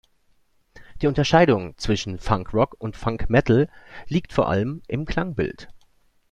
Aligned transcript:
Die 1.03 1.05
Unterscheidung 1.05 1.77
zwischen 1.77 2.17
Funk 2.17 2.55
Rock 2.55 2.75
und 2.79 2.97
Funk 2.97 3.29
Metal 3.29 3.69
liegt 4.07 4.33
vor 4.33 4.49
allem 4.49 4.81
im 4.87 5.05
Klangbild. 5.05 5.67